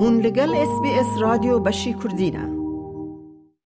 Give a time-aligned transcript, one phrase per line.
[0.00, 2.44] هون لگل اس بی اس رادیو بشی کردینه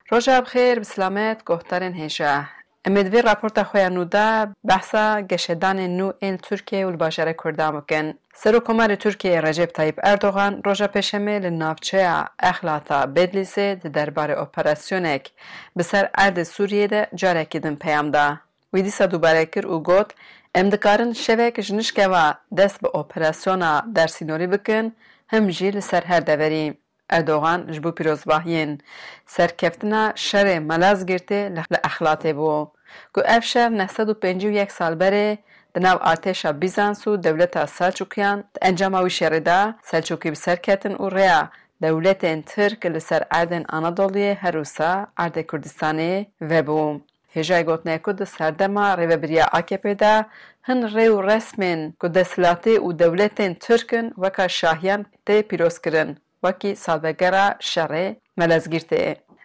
[0.09, 2.45] روژا بخیر بسلامت گوهترین هیجه
[2.85, 8.95] امدوی راپورت خویا دا بحثا گشدان نو این ترکیه و الباشر کرده مکن سرو کمار
[8.95, 12.09] ترکیه رجب طایب اردوغان روژا پشمه لنافچه
[12.39, 15.31] اخلاطا بدلیسه در دربار اپراسیونک
[15.77, 18.39] بسر ارد سوریه ده جاره کدن پیام ده.
[18.73, 20.11] ویدیسا دوباره کر و گوت
[20.55, 24.91] امدکارن شوه کشنشکه و دست به اپراسیونا در سینوری بکن
[25.31, 26.65] هم جیل سر هر دوری.
[27.17, 28.71] اردوغان جبو پیروز باهین
[29.35, 31.39] سر کفتنا شر ملاز گرته
[31.73, 32.53] لاخلاته بو.
[33.15, 35.25] گو اف شر و و یک سال بره
[35.73, 39.59] دناو بیزانس بیزانسو دولتا سلچوکیان انجام اوی شره دا
[39.89, 41.39] سلچوکی بسر کتن و ریا
[41.81, 42.21] دولت
[42.51, 47.01] ترک لسر اردن آنادولیه هروسا ارد کردستانه و بوم.
[47.35, 50.25] هجای گوتنه کد سردما روی بریا آکپی دا
[50.67, 52.17] هن ریو رسمین کد
[52.85, 59.01] و دولتین ترکن وکا شاهیان تی پیروس کرن وکی سالوگرا شره ملزگیرده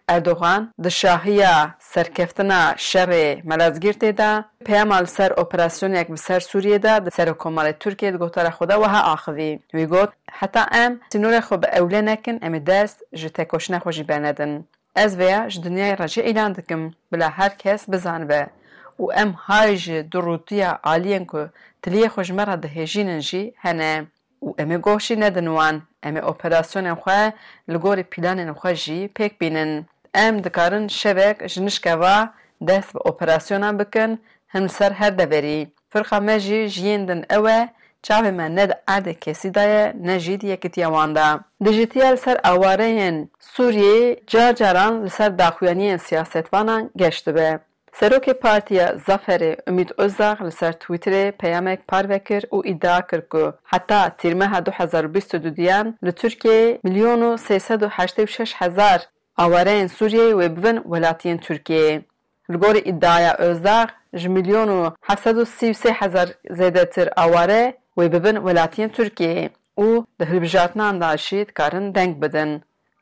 [0.08, 1.42] اردوغان در شاهی
[1.78, 8.10] سرکفتن شر ملزگیرته دا پیامال سر اپراسیون یک بسر سوریه دا در سر کمال ترکیه
[8.10, 12.60] در گوتر خودا و ها آخوی وی گوت حتا ام سنور خوب اولی نکن امی
[12.60, 14.04] دست جتکوشن خوشی
[15.02, 18.42] ez vêya ji dinyayê re jî îlan dikim bila her kes bizanibe
[18.98, 21.40] û em hay ji durûtiya aliyên ku
[21.82, 23.94] tiliyê xwe ji me re dihêjînin jî hene
[24.46, 25.76] û em ê goh jî nedin wan
[26.08, 27.22] em ê operasyonên xwe
[27.72, 29.70] li gorî planên xwe jî pêk bînin
[30.24, 32.18] em dikarin şevek ji nişkeva
[32.68, 34.10] dest bi operasyonan bikin
[34.54, 35.60] hin ser her deverî
[35.92, 37.68] firqa me jî jiyên din ew e
[38.08, 41.24] çavê me ne di erdê Kesîdayê ne jî di yekîtiyawan de.
[41.64, 43.16] Dijîtiya li ser awareyên
[43.56, 47.58] Sûriyeyê car caran li ser daxuyaniyên siyasetvanan geş dibe.
[47.98, 53.52] Serokê Partiya Zaferê Ümit Özdağ li ser Twitterê peyamek parve kir û iddia kir ku
[53.64, 61.38] heta tîrmeha 2022 diyan li Tirkiyeyê milyon û 386 hezar awareyên Sûriyeyê wê bibin welatiyên
[61.40, 62.02] Tirkiyeyê.
[62.50, 69.46] Li gorî iddiaya Özdağ ji milyon û 733 hezar zêdetir aware wê bibin welatiyên Tirkiyeyê
[69.78, 69.86] û
[70.20, 72.52] di hilbijartinan de jî dikarin deng bidin.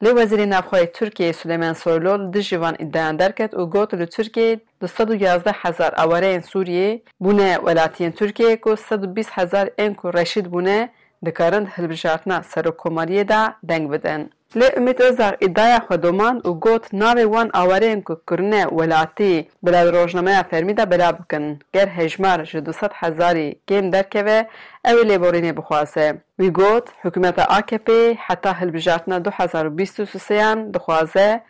[0.04, 4.88] Lê Wezîrê Navxweya Tirkiyeyê Suleyman Soylu li dijîvan îddiayan derket û got li Tirkiyeyê di
[4.88, 6.90] sed û yazdeh hezar awereyên Sûriyê
[7.24, 10.80] bûne welatiyên Tirkiyeyê ku sed û bîst hezar ên ku reşîd bûne
[11.26, 14.22] dikarin hilbijartina serokkomariyê de deng bidin.
[14.60, 19.92] Lê Ümit Özdag îddiaya xwe doman û got navê wan awereyên ku kirine welatî bila
[19.92, 21.58] rojnameya Fermî de belav bikin.
[21.72, 24.48] Ger hejmar ji du sed hezarî kêm derkeve
[24.90, 26.16] ew ê lêborînê bixwaze.
[26.40, 31.42] Wî got hikûmeta AKP heta hilbijartina 2023yan dixwaze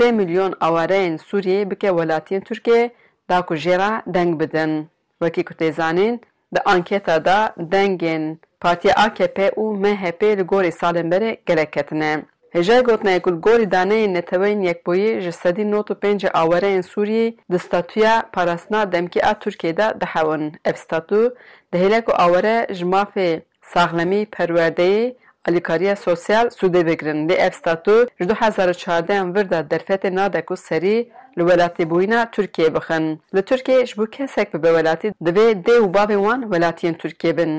[0.00, 2.90] milyon awereyên Sûriyeyê bike welatiyên Tirkiyê
[3.30, 4.88] da ku jê re deng bidin.
[5.22, 6.20] Wekî ku tê zanîn,
[6.54, 8.22] Di anketa da dengên
[8.64, 12.14] Partiya AKP û MHP li gorî salên berê gelek ketine.
[12.54, 17.28] Hêja gotinayê ku li gorî daneyên neteweyên yekboyî ji sedî not û pênc awereyên Sûriyê
[17.52, 20.44] di statuya parastina demkî a Tirkiyê de dihewin.
[20.64, 21.20] Ev statu
[21.72, 23.30] di hêlek û awere ji mafê
[23.62, 25.14] saxlemî perwerdeyê
[25.48, 27.28] alikariya sosyal sûdê vekirin.
[27.28, 31.08] Lê ev statu ji du hezar û çardeyên vir de derfetê nade ku serî
[31.38, 33.06] li welatê bûyîna Tirkiyê bixin.
[33.36, 37.52] Li Tirkiyê ji bo kesek bi welatî divê dê û bavê wan welatiyên Tirkiyê bin.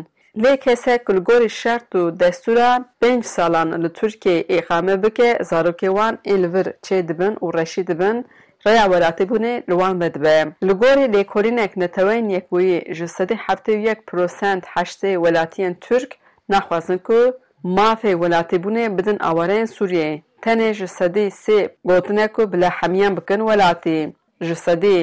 [0.44, 2.70] Lê kesek li gorî şert û destûra
[3.02, 7.88] pênc salan li Tirkiyê êxame bike zarokê wan ê li vir çê dibin û reşî
[7.88, 8.26] dibin,
[8.68, 10.40] Rêya welatîbûnê li wan vedibe.
[10.68, 16.10] Li gorî lêkolînek netewên yekbûyî ji sedî heftê û yek prosent heştê welatiyên Türk
[16.50, 17.20] naxwazin ku
[17.64, 20.22] mafê welatîbûnê bidin awareyên Sûriyeyê.
[20.44, 21.60] tenê ji sedê sê
[21.90, 24.06] gotinek û bilehemiyan bikin welatiyê
[24.48, 24.98] ji sedê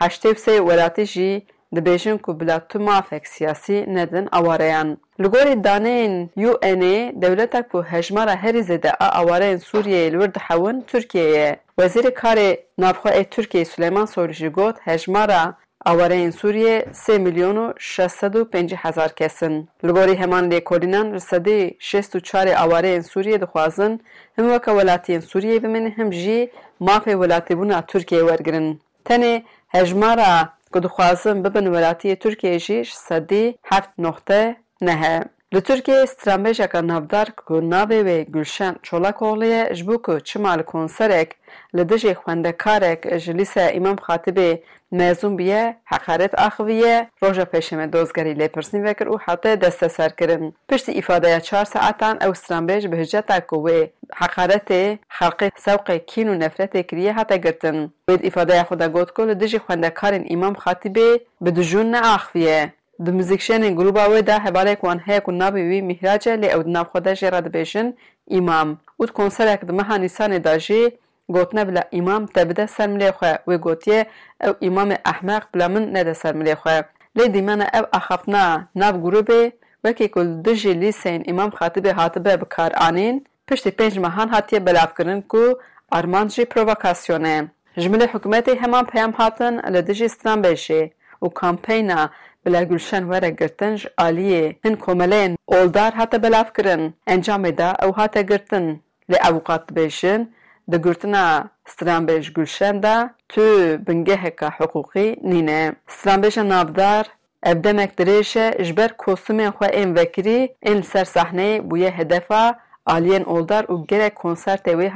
[0.00, 1.32] heştê sê welatî jî
[1.76, 4.88] dibêjin ku bila tu mafek siyasî nedin awareyan.
[5.22, 6.14] Li gorî daneyên
[6.46, 11.48] UNê dewleta ku hejmara herî zêde a awareyên Sûriyeyê li wir dihewin Tirkiyeyê.
[11.78, 12.50] Wezîrê Karê
[12.82, 15.42] Navxweê Tirkiyeyê Suleyman Soylu jî got hejmara
[15.88, 19.54] Awareyên Sûriyê sê milyon û şeş sed û pêncî hezar kesin.
[19.86, 23.92] Li gorî heman lêkolînan li sedê şêst û çarê awareyên Sûriyê dixwazin
[24.36, 26.50] him weka welatiyên Sûriyê bimin him jî
[26.88, 28.68] mafê welatîbûna Tirkiyeyê wergirin.
[29.08, 30.34] Tenê hejmara
[30.72, 34.40] ku dixwazin bibin welatiyê Tirkiyeyê jî ji sedê heft noxte
[34.82, 35.24] nehe.
[35.54, 40.62] Li Tirkiyeyê stranbêjeka navdar ku navê wê Gulşen Çolakoğlu ye ji bo ku çima li
[40.72, 41.28] konserek
[41.76, 44.50] li dijê xwendekarek ji lîse Îmam Xatibê
[44.98, 50.44] mezûm biye heqaret axiviye roja pêşeme dozgerî lêpirsîn vekir û hatiye desteserkirin.
[50.68, 53.78] Piştî îfadeya çar saetan ew stranbêj bi hiceta ku wê
[54.20, 54.84] heqaretê
[55.20, 57.78] xelqê sewqê kîn û nefretê kiriye hate girtin.
[58.08, 61.08] Wê îfadeya xwe de got ku li dijî xwendekarên Îmam Xatibê
[61.44, 62.62] bi dijûn neaxiviye.
[63.06, 66.64] Di muzîkşenên grûpa wê de hevalek wan heye ku navê wî Mîhrac e lê ew
[66.64, 67.88] di navxwedeş jê dibêjin
[68.30, 70.98] îmam û di konserek di meha Nîsanê de jî
[71.28, 74.06] gotine bila îmam te bide ser milê xwe wê gotiye
[74.44, 76.76] ew îmamê ehmeq bila min nede ser milê xwe
[77.18, 79.50] lê dîmena ev axaftina nav grûpê
[79.84, 85.20] wekî ku di jî lîseyên îmam Xatibê hatibe bikar anîn piştî pênc mehan hatiye belavkirin
[85.22, 85.58] ku
[85.90, 87.46] arman jî provokasyonê
[87.76, 90.90] ji milê hikûmetê heman peyam hatin li dijî Stranbêjê
[91.22, 92.10] û kampeyna
[92.46, 97.92] bila gulşen were girtin ji aliyê hin komeleyên oldar hate belav kirin encamê da ew
[97.92, 100.26] hate girtin lê avukat dibêjin
[100.72, 102.94] di girtina stranbêj gulşen de
[103.28, 103.42] tu
[103.86, 107.06] bingeheka hiqûqî nîne stranbêja navdar
[107.44, 110.40] ev demek dirêje ji ber kostûmên xwe ên vekirî
[110.70, 114.88] ên li ser sahneyê bûye hedefa aliyên oldar û gerek konsertê wê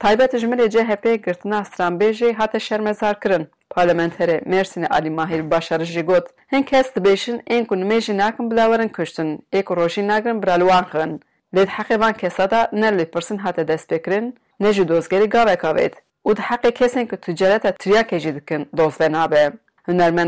[0.00, 3.48] Taybet Jmilê CHP girtina stranbêjê hate şermezar kirin.
[3.76, 8.50] Parlamenterê Mersinê Alî Mahîr Başar jî got hin kes dibêjin ên ku nimê jî nakin
[8.50, 11.20] bila werin kuştin, ê ku rojî nagirin bila li wan kirin.
[11.54, 15.70] Lê di heqê van kesa da ne lê pirsin hate destpêkirin, ne jî dozgerî gaveka
[15.70, 15.92] vêt.
[16.24, 16.36] û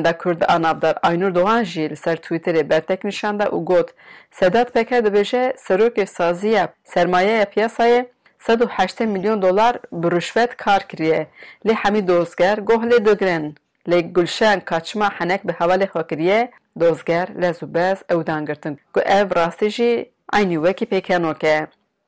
[0.05, 3.95] di Kurd anavdar Aynur Doğan jî ser Twitterê bertek nişanda û got
[4.31, 8.07] Sedat Peker dibêje serokê saziya sermayeye piyasayê
[8.47, 11.21] 180 میلیون دلار به رشوت کار کریه
[11.65, 13.47] لی همی دوزگر گوه لی دوگرن
[13.91, 16.41] لی گلشان کچما حنک به حوال خاکریه
[16.81, 19.89] دوزگر لی زباز او دانگرتن گو او راستی جی
[20.37, 21.17] اینی وکی که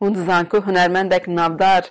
[0.00, 1.82] هون زانکو هنرمندک نابدار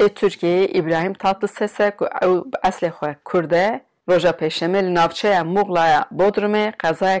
[0.00, 2.34] ای ترکیه ابراهیم تاتlı سسه که او
[2.68, 3.80] اصل خواه کرده
[4.10, 7.20] روژا پیشمه نافچه مغلای بودرمه قضای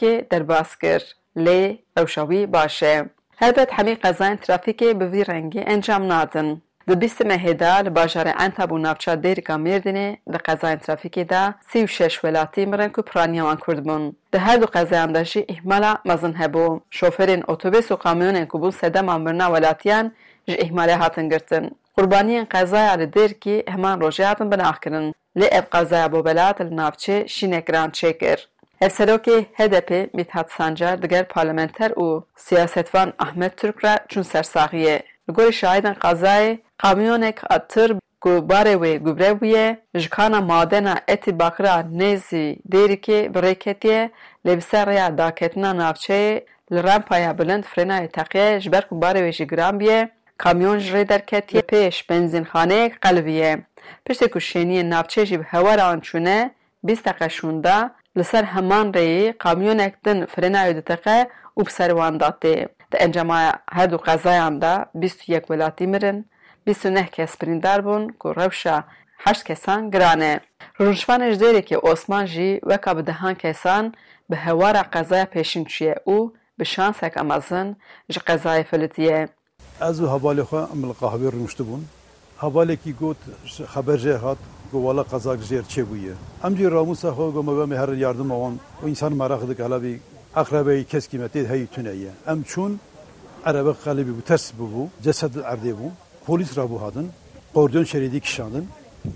[0.00, 1.02] که در باسکر
[1.36, 2.94] لی اوشاوی باشه
[3.40, 6.48] Helbet hemî qezayên trafîkê bi vî rengî encam nadin.
[6.88, 11.78] Di bîst mehêda li bajarê Entab û navça Dêrika Mêrdinê di qezayên trafîkê de sî
[11.84, 14.04] û şeş welatî mirin ku piraniya wan Kurd bûn.
[14.32, 16.80] Di her du qezayan de jî îhmala mezin hebû.
[16.98, 20.12] Şoferên otobês û kamyonên ku bûn sedema mirina welatiyan
[20.48, 21.76] ji ihmalê hatin girtin.
[21.98, 25.14] Qurbaniyên qezaya li Dêrkî heman rojê hatin binaxkirin.
[25.40, 28.40] Lê ev qezaya bo belat li navçe şînekran çêkir.
[28.80, 34.96] Hevserokê HDP Mithat Sancar diger parlamenter û siyasetvan Ahmet Türk re çûn sersaxiyê.
[35.30, 37.58] Li gorî şahidên qazayê kamyonek a
[38.22, 44.10] ku barê wê gubre bûye ji kana madena etî bakira nêzî dêrikê bi rêketiye
[44.46, 49.18] lê bi ser rêya daketina navçeyê li rampaya bilind frênayê teqiye ji ber ku barê
[49.26, 53.58] wê jî giran bûye kamyon ji rê derketiye pêş benzînxaneyek qelbiye.
[54.04, 56.54] piştî ku şêniyên navçe jî bi hewaran çûne
[56.84, 57.90] bîst teqe şûnda
[58.20, 61.18] Li ser heman reyê kamyonek din frena diqe
[61.58, 62.56] û bi ser wan datê.
[62.92, 66.18] Di encamaya her du qezayan de bîst û yek welatî mirin,
[66.66, 68.76] bîst û neh kes birîndar bûn ku rewşa
[69.24, 70.34] heşt kesan giran e.
[70.80, 73.92] Rojvanê ji dêrekê Osman jî weka bi dehan kesan
[74.30, 77.76] bi hewara qezaya pêşin çûye û bi şansek amazin
[78.12, 79.28] ji qezayê filitiye.
[79.90, 81.82] Ez û hevalê xwe em li qahvê rûniştibûn.
[82.42, 83.16] Hevalekî got
[83.74, 84.38] xeberjê hat
[84.72, 86.14] گوالا قزاق جیر چه بویه
[86.46, 89.92] ام جی راموس خو گم و مهر یاردم آن و انسان مرا خدک علا بی
[90.42, 92.70] اقربه کس قیمتی هی تونیه ام چون
[93.46, 95.88] عربه قلبی بو ترس بو جسد عرده بو
[96.26, 97.06] پلیس را بو هادن
[97.54, 98.64] قردون شریدی کشاندن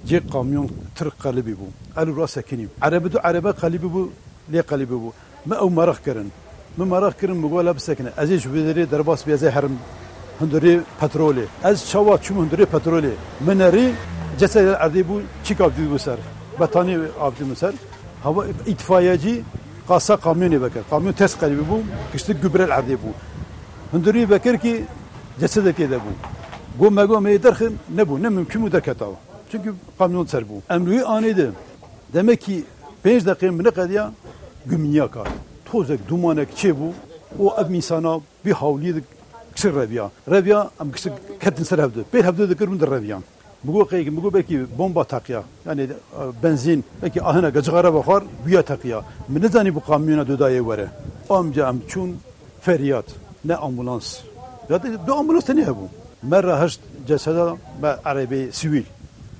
[0.08, 0.66] جی قامیون
[0.96, 1.66] ترک قلبی بو
[2.00, 4.02] الو را سکنیم عربه دو عربه قلبی بو
[4.52, 5.08] لی قلبی بو
[5.46, 6.28] ما او مرخ کرن
[6.78, 9.74] من مرخ کرن مگوالا بسکنه ازیش بدری درباس بیازه هرم
[10.40, 13.12] هندری پترولی از چوا چوم هندری پترولی
[13.46, 13.86] منری
[14.38, 16.16] Ceset erdi bu çik abdi ser.
[16.60, 17.72] Betani abdi ser.
[18.22, 19.42] Hava itfaiyeci
[19.88, 20.82] kasa kamyonu bekar.
[20.90, 21.80] Kamyon test kalibi bu.
[22.14, 23.08] İşte gübrel erdi bu.
[23.96, 24.84] Hündürü bekar ki
[25.40, 26.10] cesedeki de bu.
[26.84, 28.22] Gomme gomme derken ne bu?
[28.22, 29.14] Ne mümkün mü derket hava.
[29.52, 30.74] Çünkü kamyon ser bu.
[30.74, 31.50] Emrüyü aniydi.
[32.14, 32.64] Demek ki
[33.04, 34.10] 5 dakika mı ne kadar
[34.66, 35.28] gümniye kar.
[35.72, 36.92] Tozek, dumanek, çe bu.
[37.40, 39.04] O ev insana bir havliydik.
[39.54, 40.10] Kısır rebiya.
[40.30, 42.04] Rebiya am kısır ketin ser hevdi.
[42.14, 43.22] Bir hevdi dikir bundur rebiyan.
[43.64, 45.88] مگو که به کی بمب تقیا یعنی
[46.42, 50.88] بنزین کی آهن گجغره بخار بیا تقیا من نزنی بو کامیون دودای وره
[51.28, 52.18] آمجا چون
[52.60, 53.06] فریاد
[53.44, 53.56] نه
[54.70, 55.88] یاد دو آمبولانس تنی هبو
[56.32, 57.36] مره هشت جسد
[57.82, 58.86] به عربی سویل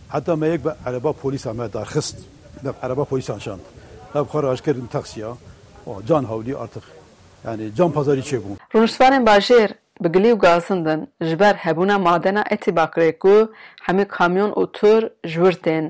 [0.09, 2.17] حتی ما یک به عربا پلیس هم خست،
[2.63, 3.61] به عربا پلیس انشاند
[4.15, 5.23] به بخار اش کردن تاکسی
[6.07, 6.51] جان هاولی
[7.45, 8.57] یعنی جان yani can pazarı çebu.
[8.75, 9.25] Rusların
[10.03, 13.37] Bi û gazindin ji ber hebûna madena etê bakirê ku
[13.87, 15.01] hemû kamyon û tûr
[15.33, 15.85] ji wir tên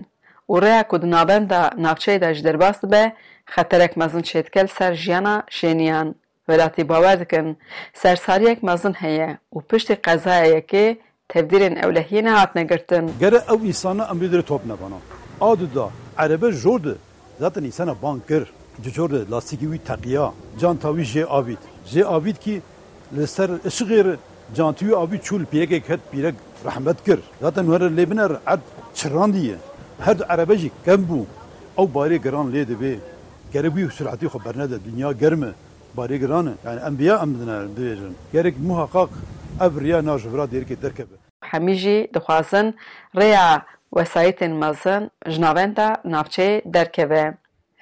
[0.49, 3.03] û rêya ku di navbenda navçeyê de ji derbas dibe
[3.57, 6.09] xeterek mezin çêdikel ser jiyana şêniyan
[6.49, 7.47] welatî bawer dikin
[7.95, 10.87] sersaliyek mezin heye û piştî qezayeyekê
[11.33, 14.99] tevdîrên ewlehiyê nehatine girtin gere ew îsana em li top nebana
[15.41, 15.87] adu da
[16.19, 16.95] erebe jor di
[17.41, 18.45] zaten îsana bank kir
[18.85, 22.61] cicor di lastikî wî teqiya canta wî jê avît jê ki
[23.17, 24.07] لسر اشغیر
[24.57, 26.35] جانتيو ابي چول پیرگ كات بيرك
[26.69, 28.61] رحمت كر ذات نور لبنر عد
[28.99, 29.57] چراندیه
[30.07, 31.25] هر عربجي کم
[31.79, 32.93] او باري گران لي به
[33.55, 35.53] گربی و سرعتی خو برنده دنیا گرمه
[35.99, 39.11] باری گرانه یعنی انبیا امدنا بیجن گرک محقق
[39.67, 41.07] ابريا ناجبرا ديرك که حميجي
[41.51, 42.67] همیجی دخوازن
[43.21, 43.49] ریا
[43.99, 45.03] وسایت مزن
[45.35, 47.25] جناوندا نافچه درکبه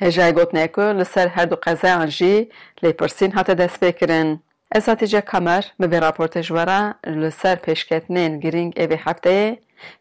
[0.05, 2.35] هجای گوتنه که لسر هر دو قزه انجی
[2.83, 4.29] لیپرسین حتی دست بکرن
[4.77, 6.81] ئەساتیجە کەمەر بەبێ راپۆرتە ژوەرە
[7.23, 9.49] لەسەر پێشکەتنێن گرنگ ئێبێ هەفتەیە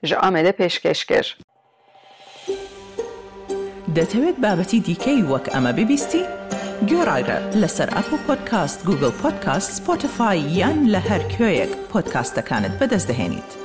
[0.07, 1.29] ژە ئامێدە پێشکەش کرد.
[3.95, 6.23] دەتەوێت بابەتی دیکەی وەک ئەمە ببیستی؟
[6.89, 13.60] گۆڕایرە لەسەر ئەپ و پۆدکاست گوگل پۆدکاست سپۆتفاای یان لە هەر کوێیەک پۆدکاستەکانت بەدەستدەێنیت.